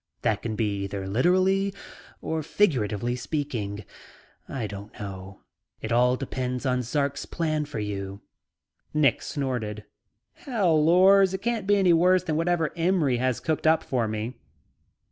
That 0.23 0.41
can 0.41 0.55
be 0.55 0.85
either 0.85 1.07
literally, 1.07 1.75
or 2.23 2.41
figuratively 2.41 3.15
speaking, 3.15 3.85
I 4.49 4.65
don't 4.65 4.91
know. 4.99 5.41
It 5.79 5.91
all 5.91 6.15
depends 6.17 6.65
on 6.65 6.81
Zark's 6.81 7.27
plans 7.27 7.69
for 7.69 7.77
you." 7.77 8.21
Nick 8.95 9.21
snorted, 9.21 9.83
"Hell, 10.33 10.83
Lors, 10.83 11.35
it 11.35 11.43
can't 11.43 11.67
be 11.67 11.75
any 11.75 11.93
worse 11.93 12.23
than 12.23 12.35
whatever 12.35 12.71
Imry 12.75 13.17
had 13.17 13.43
cooked 13.43 13.67
up 13.67 13.83
for 13.83 14.07
me." 14.07 14.33